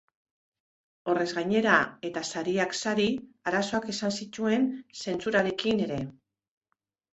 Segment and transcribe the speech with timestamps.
[1.11, 1.75] Horrez gainera,
[2.09, 3.07] eta sariak sari,
[3.53, 4.67] arazoak izan zituen
[5.05, 6.03] zentsurarekin ere.